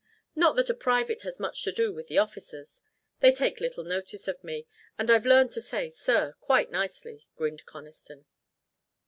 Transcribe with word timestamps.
Not 0.35 0.55
that 0.55 0.71
a 0.71 0.73
private 0.73 1.21
has 1.21 1.39
much 1.39 1.61
to 1.61 1.71
do 1.71 1.93
with 1.93 2.07
the 2.07 2.17
officers. 2.17 2.81
They 3.19 3.31
take 3.31 3.59
little 3.59 3.83
notice 3.83 4.27
of 4.27 4.43
me, 4.43 4.65
and 4.97 5.11
I've 5.11 5.27
learned 5.27 5.51
to 5.51 5.61
say, 5.61 5.91
'Sir!' 5.91 6.33
quite 6.41 6.71
nicely," 6.71 7.25
grinned 7.35 7.67
Conniston. 7.67 8.25